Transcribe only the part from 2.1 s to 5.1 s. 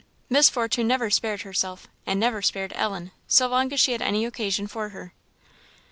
never spared Ellen, so long as she had any occasion for